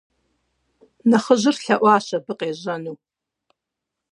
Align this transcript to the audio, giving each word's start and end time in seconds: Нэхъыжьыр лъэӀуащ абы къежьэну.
Нэхъыжьыр 1.09 1.55
лъэӀуащ 1.63 2.07
абы 2.17 2.33
къежьэну. 2.39 2.97